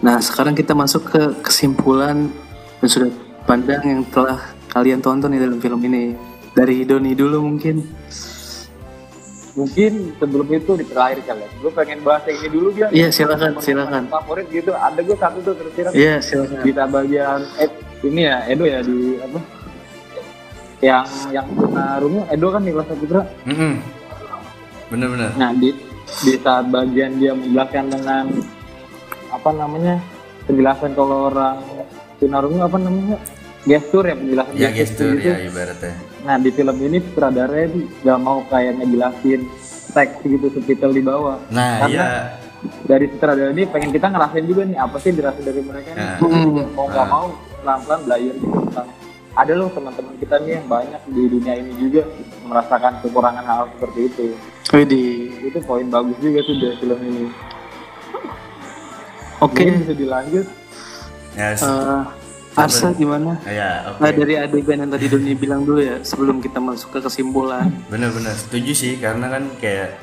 Nah, 0.00 0.16
sekarang 0.18 0.56
kita 0.56 0.72
masuk 0.72 1.12
ke 1.12 1.22
kesimpulan 1.44 2.32
dan 2.80 2.88
sudut 2.88 3.12
pandang 3.44 3.84
yang 3.84 4.02
telah 4.08 4.40
kalian 4.72 5.04
tonton 5.04 5.36
di 5.36 5.40
dalam 5.40 5.60
film 5.60 5.80
ini. 5.84 6.16
Dari 6.50 6.82
Doni 6.88 7.12
dulu 7.14 7.46
mungkin. 7.46 7.84
Mungkin 9.54 10.16
sebelum 10.16 10.48
itu 10.50 10.72
di 10.80 10.84
terakhir 10.88 11.20
kali 11.28 11.44
ya. 11.44 11.48
Gue 11.60 11.72
pengen 11.76 12.00
bahas 12.00 12.24
yang 12.26 12.38
ini 12.42 12.48
dulu 12.48 12.68
biar. 12.72 12.88
Iya, 12.90 13.08
silakan, 13.12 13.60
silakan. 13.60 14.02
Favorit 14.08 14.48
gitu. 14.48 14.72
Ada 14.72 14.98
gue 15.04 15.16
satu 15.20 15.38
tuh 15.44 15.54
tersirat. 15.54 15.92
Iya, 15.92 16.16
silakan. 16.24 16.64
Kita 16.64 16.84
bagian 16.88 17.40
eh, 17.60 17.70
ini 18.08 18.20
ya 18.24 18.36
Edo 18.48 18.64
ya 18.64 18.80
di 18.80 19.20
apa? 19.20 19.38
Yang 20.80 21.06
yang 21.32 21.46
tunarungu 21.52 22.24
Edo 22.32 22.46
kan 22.48 22.62
Nicholas 22.64 22.88
Saputra. 22.88 23.22
Mm-mm. 23.44 23.74
bener-bener 24.90 25.30
Nah 25.38 25.54
di 25.54 25.70
di 26.26 26.32
saat 26.42 26.66
bagian 26.66 27.20
dia 27.22 27.30
menjelaskan 27.36 27.84
dengan 27.94 28.24
apa 29.30 29.50
namanya 29.54 30.02
penjelasan 30.50 30.98
kalau 30.98 31.30
orang 31.30 31.62
tunarungu 32.18 32.58
apa 32.66 32.76
namanya 32.82 33.16
gestur 33.62 34.02
ya 34.02 34.18
penjelasan 34.18 34.54
ya 34.58 34.68
gestur 34.74 35.14
gitu. 35.14 35.30
ya 35.30 35.36
ibaratnya 35.46 35.94
Nah 36.26 36.36
di 36.42 36.50
film 36.50 36.76
ini 36.82 36.98
sutradaranya 37.00 37.66
gak 38.02 38.18
mau 38.18 38.42
kayak 38.50 38.82
ngejelasin 38.82 39.40
teks 39.94 40.20
gitu 40.26 40.46
subtitle 40.50 40.92
di 40.92 41.02
bawah. 41.06 41.38
nah 41.54 41.86
Karena 41.86 41.94
iya 41.94 42.06
dari 42.84 43.06
sutradara 43.08 43.50
ini 43.56 43.64
pengen 43.64 43.90
kita 43.94 44.06
ngerasain 44.12 44.44
juga 44.44 44.62
nih 44.68 44.76
apa 44.76 44.96
sih 45.00 45.10
dirasa 45.16 45.40
dari 45.40 45.62
mereka 45.64 45.90
nih. 45.96 46.04
Nah. 46.04 46.16
Hmm. 46.20 46.68
Mau 46.76 46.86
nggak 46.88 47.06
mau 47.08 47.26
pelan-pelan 47.60 48.00
belajar 48.04 48.34
gitu 48.36 48.56
tentang 48.68 48.88
ada 49.40 49.52
loh 49.54 49.68
teman-teman 49.68 50.12
kita 50.16 50.36
nih 50.38 50.52
yang 50.54 50.66
banyak 50.66 51.00
di 51.08 51.22
dunia 51.26 51.54
ini 51.56 51.72
juga 51.74 52.02
merasakan 52.42 53.00
kekurangan 53.00 53.40
hal 53.42 53.62
seperti 53.72 54.00
itu. 54.06 54.24
Widih. 54.70 55.10
Itu 55.42 55.58
poin 55.62 55.86
bagus 55.86 56.16
juga 56.18 56.38
tuh 56.42 56.56
dari 56.56 56.76
film 56.76 57.00
ini. 57.00 57.24
Oke, 59.40 59.64
Mungkin 59.64 59.80
bisa 59.80 59.94
dilanjut. 59.94 60.46
ya 61.32 61.48
s- 61.50 61.64
eh, 61.64 62.02
Arsa 62.52 62.92
gimana? 62.92 63.38
ya 63.46 63.86
oke 63.88 64.02
Nah, 64.02 64.10
dari 64.10 64.34
adegan 64.36 64.82
yang 64.82 64.90
tadi 64.90 65.06
Doni 65.06 65.32
bilang 65.32 65.62
dulu 65.62 65.80
ya, 65.80 66.02
sebelum 66.02 66.42
kita 66.42 66.58
masuk 66.58 66.92
ke 66.92 67.00
kesimpulan. 67.00 67.70
bener-bener 67.86 68.34
setuju 68.34 68.72
sih 68.74 68.92
karena 68.98 69.30
kan 69.30 69.48
kayak 69.56 69.96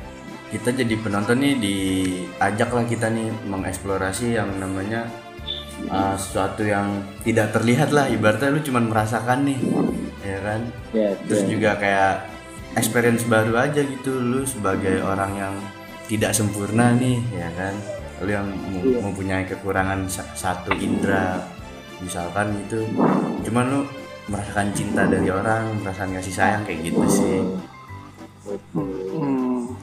kita 0.48 0.72
jadi 0.74 0.96
penonton 0.98 1.38
nih 1.38 1.54
diajak 1.60 2.72
lah 2.72 2.88
kita 2.88 3.12
nih 3.12 3.28
mengeksplorasi 3.44 4.34
yang 4.34 4.50
namanya 4.56 5.06
uh, 5.86 6.16
sesuatu 6.18 6.66
yang 6.66 7.06
tidak 7.22 7.54
terlihat 7.54 7.94
lah 7.94 8.10
ibaratnya 8.10 8.50
lu 8.50 8.62
cuman 8.66 8.90
merasakan 8.90 9.46
nih 9.46 9.60
ya 10.26 10.40
kan? 10.42 10.62
Yes, 10.92 11.16
terus 11.30 11.42
yes. 11.46 11.50
juga 11.54 11.72
kayak 11.78 12.14
experience 12.78 13.24
baru 13.30 13.54
aja 13.58 13.82
gitu 13.86 14.18
lu 14.18 14.42
sebagai 14.44 15.02
orang 15.06 15.32
yang 15.38 15.54
tidak 16.10 16.34
sempurna 16.34 16.94
nih 16.98 17.22
ya 17.34 17.50
kan? 17.54 17.74
Lu 18.26 18.30
yang 18.34 18.48
Iya. 18.50 18.98
mempunyai 19.06 19.46
kekurangan 19.46 20.10
sa- 20.10 20.34
satu 20.34 20.74
indera 20.74 21.38
misalkan 22.02 22.58
gitu. 22.66 22.82
Cuman 23.46 23.66
lu 23.70 23.82
merasakan 24.28 24.68
cinta 24.76 25.08
dari 25.08 25.30
orang 25.32 25.80
merasakan 25.82 26.18
kasih 26.20 26.36
sayang 26.36 26.62
kayak 26.68 26.92
gitu 26.92 27.04
sih. 27.08 27.40
Hmm. 28.76 29.76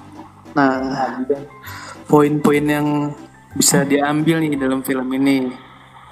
Nah, 0.54 0.78
poin-poin 2.06 2.64
yang 2.64 2.88
bisa 3.54 3.86
diambil 3.86 4.42
nih 4.42 4.58
dalam 4.58 4.82
film 4.82 5.08
ini 5.14 5.50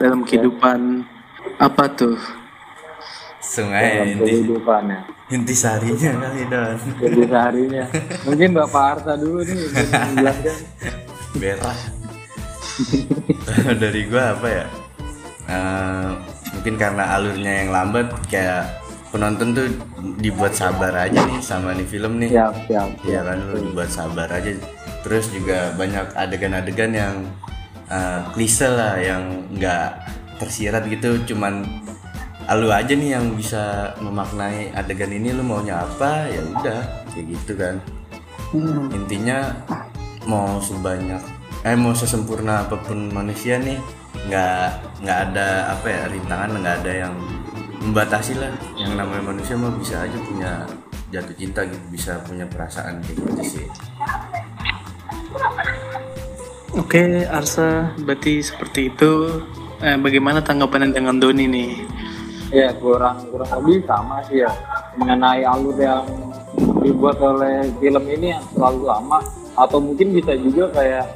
dalam 0.03 0.27
kehidupan 0.27 1.07
apa 1.57 1.85
tuh? 1.89 2.19
sungai 3.39 4.03
dalam 4.03 4.09
inti 4.13 4.33
kehidupannya. 4.39 5.01
inti 5.29 5.55
sarinya 5.55 6.11
kali 6.21 6.43
don 6.47 6.79
Jadi 6.99 7.21
seharinya. 7.25 7.85
Mungkin 8.23 8.49
Bapak 8.53 8.85
Arsa 8.97 9.13
dulu 9.15 9.43
nih 9.43 9.55
menjelaskan. 10.11 10.57
berak 11.33 11.79
dari 13.79 14.03
gua 14.07 14.35
apa 14.35 14.49
ya 14.49 14.67
Eh, 15.43 16.09
mungkin 16.55 16.75
karena 16.79 17.19
alurnya 17.19 17.53
yang 17.61 17.71
lambat 17.71 18.07
kayak 18.31 18.71
penonton 19.11 19.53
tuh 19.53 19.67
dibuat 20.17 20.55
sabar 20.55 20.95
aja 20.95 21.19
nih 21.19 21.43
sama 21.43 21.75
nih 21.75 21.85
film 21.85 22.23
nih 22.23 22.31
siap 22.31 22.55
siap 22.65 22.89
Iya 23.03 23.21
kan 23.27 23.37
lu 23.43 23.59
dibuat 23.69 23.91
sabar 23.91 24.31
aja. 24.31 24.55
Terus 25.03 25.29
juga 25.29 25.75
banyak 25.75 26.15
adegan-adegan 26.15 26.95
yang 26.95 27.15
uh, 27.93 28.25
klise 28.33 28.73
lah 28.73 28.97
yang 28.97 29.45
nggak 29.53 30.01
tersirat 30.41 30.89
gitu. 30.89 31.21
Cuman 31.29 31.61
lu 32.53 32.69
aja 32.73 32.93
nih 32.97 33.17
yang 33.17 33.37
bisa 33.37 33.95
memaknai 34.01 34.73
adegan 34.73 35.13
ini 35.13 35.37
lu 35.37 35.45
maunya 35.45 35.85
apa 35.85 36.27
ya 36.33 36.41
udah 36.41 36.81
kayak 37.13 37.27
gitu 37.37 37.53
kan. 37.61 37.77
Intinya 38.93 39.53
mau 40.25 40.57
sebanyak 40.59 41.23
eh 41.63 41.79
mau 41.79 41.95
sesempurna 41.95 42.67
apa 42.67 42.75
pun 42.75 43.07
manusia 43.15 43.55
nih 43.63 43.79
nggak 44.27 44.67
nggak 45.03 45.19
ada 45.31 45.79
apa 45.79 45.87
ya 45.87 46.03
rintangan 46.11 46.59
nggak 46.59 46.77
ada 46.83 46.93
yang 47.07 47.15
membatasi 47.83 48.39
lah 48.39 48.51
yang 48.79 48.99
namanya 48.99 49.35
manusia 49.35 49.55
mah 49.55 49.71
bisa 49.79 50.03
aja 50.03 50.19
punya 50.27 50.67
jatuh 51.11 51.35
cinta 51.39 51.63
gitu 51.67 51.87
bisa 51.91 52.19
punya 52.27 52.47
perasaan 52.47 53.03
kayak 53.03 53.19
gitu 53.19 53.43
sih 53.59 53.67
Oke, 56.73 57.29
Arsa, 57.29 57.93
berarti 58.01 58.41
seperti 58.41 58.89
itu. 58.89 59.29
Eh, 59.83 59.99
bagaimana 60.01 60.41
tanggapan 60.41 60.95
dengan 60.95 61.21
Doni 61.21 61.45
nih? 61.45 61.71
ya 62.53 62.69
kurang 62.77 63.17
kurang 63.33 63.49
lebih 63.65 63.81
sama 63.89 64.21
sih 64.29 64.45
ya. 64.45 64.53
Mengenai 65.01 65.41
alur 65.43 65.73
yang 65.81 66.05
dibuat 66.85 67.17
oleh 67.19 67.65
film 67.81 68.05
ini 68.13 68.37
yang 68.37 68.45
terlalu 68.53 68.85
lama 68.85 69.19
atau 69.57 69.81
mungkin 69.81 70.13
bisa 70.13 70.37
juga 70.37 70.69
kayak 70.77 71.09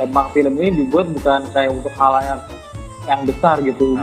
emang 0.00 0.32
film 0.32 0.56
ini 0.56 0.84
dibuat 0.84 1.12
bukan 1.12 1.44
kayak 1.52 1.70
untuk 1.76 1.92
hal 1.92 2.12
yang 2.24 2.40
yang 3.04 3.20
besar 3.28 3.60
gitu. 3.60 4.00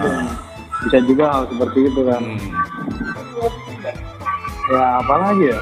Bisa 0.85 0.97
juga 1.09 1.25
hal 1.33 1.43
seperti 1.49 1.79
itu 1.89 2.01
kan. 2.05 2.21
Hmm. 2.21 2.39
ya 4.65 4.85
apalagi 5.01 5.45
ya? 5.53 5.59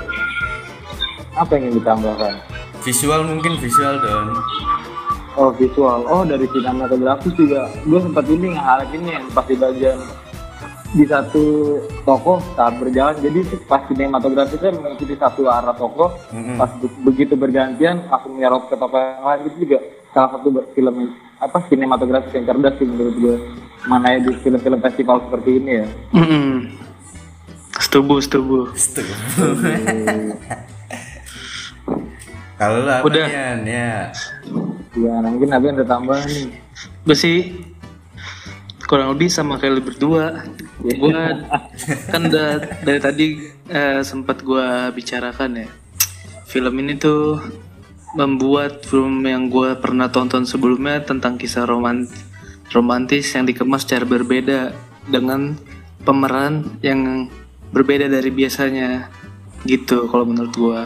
Apa 1.39 1.51
yang 1.57 1.71
ingin 1.71 1.75
ditambahkan? 1.81 2.33
Visual 2.83 3.21
mungkin 3.23 3.55
visual 3.63 3.95
don 4.03 4.27
oh 5.35 5.49
visual. 5.51 6.05
Oh 6.05 6.23
dari 6.23 6.45
sinematografi 6.47 7.29
juga. 7.33 7.69
Gue 7.81 7.99
sempat 7.99 8.25
ini 8.27 8.53
ngeharap 8.53 8.89
ini 8.91 9.09
yang 9.11 9.25
pas 9.31 9.45
di 9.45 9.55
bagian 9.55 9.97
di 10.93 11.03
satu 11.03 11.43
toko 12.03 12.37
saat 12.53 12.77
berjalan. 12.77 13.17
Jadi 13.17 13.39
pas 13.65 13.81
sinematografi 13.85 14.55
kan 14.57 14.73
mengikuti 14.75 15.15
satu 15.15 15.45
arah 15.45 15.73
toko 15.73 16.13
Mm-mm. 16.29 16.55
pas 16.55 16.69
be- 16.77 16.99
begitu 17.03 17.33
bergantian 17.33 18.05
langsung 18.07 18.37
nyerot 18.37 18.69
ke 18.69 18.75
toko 18.75 18.95
yang 18.95 19.23
lain. 19.23 19.39
Itu 19.49 19.57
juga 19.59 19.77
salah 20.13 20.29
satu 20.37 20.47
ber- 20.49 20.69
film 20.71 20.95
apa 21.41 21.57
sinematografi 21.67 22.31
yang 22.31 22.45
cerdas 22.45 22.73
sih 22.77 22.85
menurut 22.85 23.15
gue 23.17 23.35
mana 23.83 24.15
di 24.15 24.31
film-film 24.39 24.79
festival 24.79 25.19
seperti 25.27 25.59
ini 25.59 25.71
ya. 25.75 25.87
Setubu. 28.23 28.71
Setuju. 28.71 29.11
kalau 32.53 32.79
lah 32.85 33.03
Udah. 33.03 33.27
Ya 33.27 34.13
ya 34.93 35.13
mungkin 35.25 35.49
ada 35.49 35.65
yang 35.65 35.77
tambah 35.85 36.19
nih 36.29 36.63
Gue 37.03 37.17
sih 37.17 37.37
kurang 38.87 39.15
lebih 39.15 39.29
sama 39.31 39.57
kayak 39.57 39.73
lu 39.79 39.83
berdua. 39.83 40.45
Gue 40.79 41.11
kan 42.11 42.21
udah 42.29 42.49
dari 42.83 42.99
tadi 42.99 43.27
eh, 43.67 44.01
sempat 44.03 44.43
gue 44.43 44.67
bicarakan 44.93 45.65
ya. 45.65 45.67
Film 46.47 46.73
ini 46.79 46.95
tuh 46.99 47.41
membuat 48.13 48.85
film 48.85 49.25
yang 49.25 49.49
gue 49.49 49.73
pernah 49.81 50.07
tonton 50.13 50.45
sebelumnya 50.45 51.01
tentang 51.01 51.41
kisah 51.41 51.65
roman 51.65 52.05
romantis 52.69 53.33
yang 53.33 53.49
dikemas 53.49 53.85
secara 53.85 54.05
berbeda 54.05 54.73
dengan 55.09 55.57
pemeran 56.05 56.77
yang 56.85 57.29
berbeda 57.73 58.05
dari 58.05 58.29
biasanya 58.29 59.09
gitu 59.65 60.05
kalau 60.09 60.29
menurut 60.29 60.53
gue. 60.53 60.81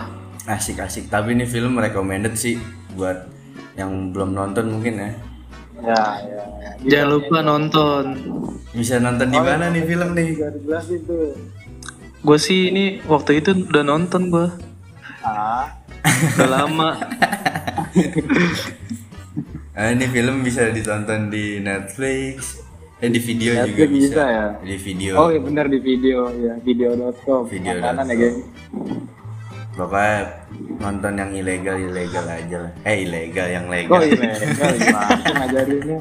asik-asik 0.48 1.12
tapi 1.12 1.36
ini 1.36 1.43
film 1.43 1.76
recommended 1.76 2.39
sih 2.39 2.56
buat 2.96 3.37
yang 3.78 4.12
belum 4.12 4.34
nonton 4.34 4.66
mungkin 4.74 4.94
ya. 4.98 5.12
Ya 5.78 6.04
ya. 6.26 6.72
Jangan 6.82 7.10
lupa 7.13 7.38
nonton. 7.46 8.04
bisa 8.74 8.98
nonton 9.02 9.30
di 9.30 9.40
mana 9.40 9.70
nih 9.70 9.86
film 9.86 10.10
nih? 10.18 10.38
Juga 10.38 10.82
Gue 12.26 12.38
sih 12.42 12.74
ini 12.74 13.00
waktu 13.06 13.40
itu 13.42 13.54
udah 13.70 13.84
nonton 13.86 14.34
gue. 14.34 14.48
ah. 15.22 15.70
Udah 16.38 16.50
lama. 16.50 16.90
Nah, 19.78 19.88
ini 19.94 20.06
film 20.10 20.42
bisa 20.42 20.74
ditonton 20.74 21.30
di 21.30 21.62
Netflix. 21.62 22.66
Eh 22.98 23.13
di 23.13 23.22
video 23.22 23.54
juga 23.62 23.86
Netflix 23.86 23.90
bisa, 23.94 24.10
bisa. 24.10 24.24
ya? 24.26 24.46
di 24.66 24.76
video. 24.82 25.13
Oh 25.22 25.30
iya 25.30 25.38
benar 25.38 25.70
di 25.70 25.78
video. 25.78 26.34
Ya 26.34 26.58
video.com 26.58 27.46
Video.com. 27.46 27.78
makanan 27.78 28.06
ya 28.10 28.16
geng 28.18 28.38
pokoknya 29.78 30.18
nonton 30.82 31.13
yang 31.13 31.32
ilegal 31.38 31.78
ilegal 31.78 32.26
aja 32.26 32.58
lah. 32.66 32.72
Eh 32.82 33.06
ilegal 33.06 33.48
yang 33.48 33.66
kok 33.70 34.02
legal 34.02 34.02
ilegal. 34.04 34.72
Gimana 34.82 35.32
ngajarinnya 35.38 35.98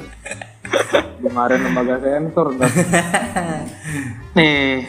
kemarin 1.27 1.59
lembaga 1.63 1.97
sensor 2.01 2.49
Nih, 4.37 4.85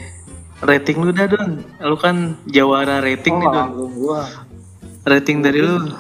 rating 0.62 0.98
lu 1.04 1.12
dah 1.12 1.28
Don. 1.28 1.52
Lu 1.82 1.96
kan 2.00 2.36
jawara 2.48 3.00
rating 3.04 3.36
oh, 3.36 3.42
nih 3.42 3.50
Don. 3.52 3.68
gua. 3.96 4.22
Rating 5.08 5.44
dari 5.44 5.60
lu. 5.64 5.92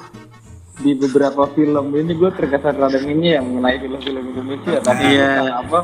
di 0.77 0.93
beberapa 0.93 1.49
film 1.57 1.89
ini 1.97 2.13
gue 2.13 2.29
terkesan 2.37 2.77
rada 2.77 3.01
ini 3.01 3.33
ya 3.33 3.41
mengenai 3.41 3.81
film-film 3.81 4.29
Indonesia. 4.29 4.77
Tapi 4.85 5.09
Iya. 5.09 5.41
kenapa? 5.41 5.79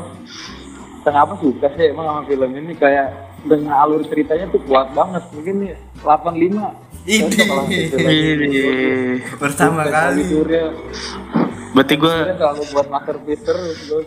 Kenapa 1.02 1.32
suka 1.42 1.66
sih 1.74 1.90
emang 1.90 2.06
sama 2.06 2.22
film 2.30 2.50
ini? 2.54 2.78
Kayak 2.78 3.10
dengan 3.42 3.74
alur 3.74 4.06
ceritanya 4.06 4.46
tuh 4.54 4.62
kuat 4.62 4.94
banget. 4.94 5.26
Mungkin 5.34 5.54
nih 5.66 5.74
85 5.98 6.83
Ini. 7.04 7.36
Pertama 9.36 9.84
kali 9.88 10.24
Berarti 11.74 11.94
gue 11.98 12.16
selalu 12.38 12.62
buat 12.70 12.86
masterpiece 12.88 13.42
terus 13.44 13.78
gue 13.90 14.02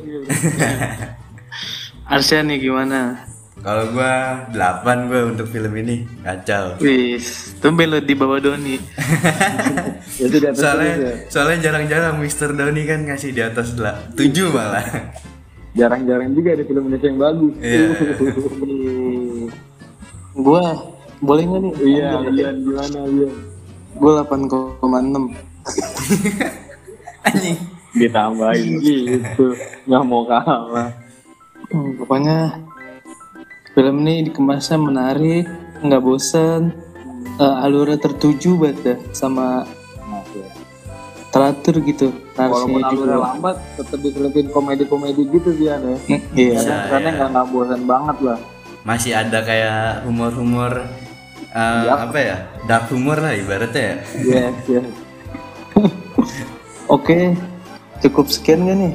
Arsya 2.14 2.40
nih 2.42 2.58
gimana? 2.64 3.28
kalau 3.58 3.90
gua 3.90 4.46
8 4.54 5.10
gua 5.10 5.22
untuk 5.34 5.50
film 5.50 5.74
ini 5.82 6.06
kacau 6.22 6.78
Wis, 6.78 7.58
tumben 7.58 7.90
lu 7.90 7.98
di 7.98 8.14
bawah 8.14 8.38
Doni. 8.38 8.78
ya 10.22 10.26
di 10.30 10.38
terus 10.38 10.56
ya 10.56 10.62
soalnya 10.62 10.94
soalnya 11.28 11.58
jarang-jarang 11.66 12.22
Mr. 12.22 12.54
Doni 12.54 12.86
kan 12.86 13.02
ngasih 13.10 13.34
di 13.34 13.42
atas 13.42 13.74
lah 13.82 13.98
7 14.14 14.54
malah 14.54 14.86
jarang-jarang 15.74 16.38
juga 16.38 16.54
ada 16.54 16.64
film 16.70 16.86
Indonesia 16.86 17.08
yang 17.10 17.20
bagus 17.20 17.54
Iya. 17.58 17.88
Gua 20.46 20.64
boleh 21.20 21.44
nggak 21.44 21.62
nih? 21.62 21.74
iya 21.84 22.10
iya 22.24 22.50
gimana 22.54 23.00
iya 23.08 23.30
Gue 23.94 24.12
8,6. 24.14 25.34
anjing 27.24 27.58
ditambahin 27.92 28.78
gitu 28.80 29.58
nggak 29.84 30.04
mau 30.04 30.24
kalah 30.24 30.94
Hmm, 31.68 32.00
pokoknya 32.00 32.64
film 33.76 34.00
ini 34.02 34.24
dikemasnya 34.24 34.80
menarik, 34.80 35.44
nggak 35.78 36.00
bosan, 36.00 36.72
eh, 37.36 37.56
alurnya 37.60 38.00
tertuju 38.00 38.56
banget 38.56 38.78
dah 38.88 38.98
sama 39.12 39.68
nah, 40.00 40.24
ya. 40.32 40.48
teratur 41.28 41.84
gitu. 41.84 42.08
walaupun 42.34 42.80
alurnya 42.80 42.96
juga. 43.12 43.20
lambat 43.20 43.58
tetap 43.76 44.00
diselipin 44.00 44.48
komedi-komedi 44.48 45.28
gitu 45.28 45.50
dia 45.54 45.76
deh 45.76 46.00
Hmm, 46.08 46.22
Iya. 46.32 46.88
karena 46.88 47.10
nggak 47.12 47.30
nggak 47.36 47.48
bosan 47.52 47.82
banget 47.84 48.18
lah 48.24 48.40
masih 48.82 49.12
ada 49.12 49.40
kayak 49.44 49.80
humor-humor 50.08 50.88
eh, 51.50 51.84
Yap. 51.86 51.98
apa 52.06 52.18
ya 52.18 52.38
dark 52.64 52.86
humor 52.88 53.18
lah 53.18 53.32
ibaratnya 53.32 54.02
ya 54.18 54.50
yes 54.50 54.56
yes 54.74 54.88
Oke, 56.88 57.36
cukup 58.00 58.26
sekian 58.28 58.64
gak 58.64 58.78
nih? 58.78 58.94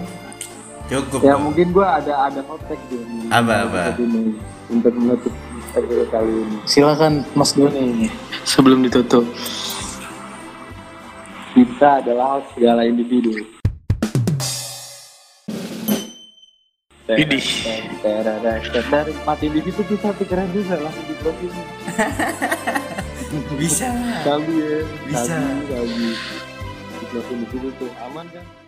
cukup 0.88 1.21
ya 1.21 1.37
dong. 1.37 1.45
mungkin 1.47 1.67
gua 1.71 2.01
ada 2.01 2.27
ada 2.27 2.41
kontak 2.43 2.81
di 2.88 2.97
Apa, 3.29 3.69
apa? 3.69 3.81
episode 3.87 4.03
ini 4.03 4.23
untuk 4.69 4.93
menutup 4.93 5.33
episode 5.71 6.09
kali 6.09 6.33
ini 6.35 6.57
Silakan 6.65 7.21
Mas 7.33 7.53
Doni 7.53 8.09
sebelum 8.43 8.81
ditutup. 8.81 9.25
kita 11.53 12.01
adalah 12.01 12.41
segala 12.51 12.83
individu 12.83 13.45
Idih. 17.18 17.46
Dari 18.03 19.12
mati 19.27 19.46
di 19.51 19.61
situ 19.64 19.83
kita 19.85 20.14
pikiran 20.16 20.48
juga 20.55 20.81
langsung 20.81 21.05
di 21.09 21.14
closing. 21.20 21.55
bisa 23.57 23.88
Gabi 24.22 24.55
ya. 24.61 24.79
Bisa. 25.09 25.37
Gabi. 25.68 26.09
Di 27.03 27.05
di 27.20 27.46
situ 27.51 27.68
tuh 27.81 27.90
aman 28.07 28.27
kan? 28.31 28.62